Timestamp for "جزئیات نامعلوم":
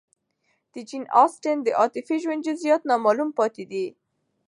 2.47-3.29